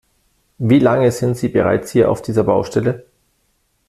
Wie 0.57 0.79
lange 0.79 1.11
sind 1.11 1.37
sie 1.37 1.47
bereits 1.49 1.91
hier 1.91 2.09
auf 2.09 2.23
dieser 2.23 2.43
Baustelle? 2.43 3.05